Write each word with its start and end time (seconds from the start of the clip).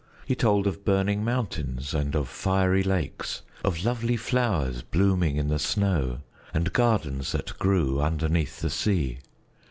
He 0.25 0.33
told 0.33 0.65
of 0.65 0.83
burning 0.83 1.23
mountains 1.23 1.93
and 1.93 2.15
of 2.15 2.27
fiery 2.27 2.81
lakes, 2.81 3.43
of 3.63 3.85
lovely 3.85 4.17
flowers 4.17 4.81
blooming 4.81 5.35
in 5.35 5.47
the 5.47 5.59
snow, 5.59 6.21
and 6.55 6.73
gardens 6.73 7.33
that 7.33 7.59
grew 7.59 8.01
underneath 8.01 8.61
the 8.61 8.71
sea. 8.71 9.19